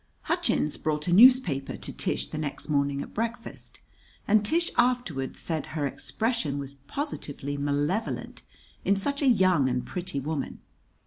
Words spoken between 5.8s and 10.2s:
expression was positively malevolent in such a young and pretty